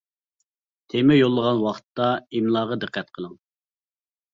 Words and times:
تېما 0.93 1.19
يوللىغان 1.19 1.63
ۋاقىتتا 1.67 2.11
ئىملاغا 2.21 2.83
دىققەت 2.87 3.17
قىلىڭ. 3.19 3.41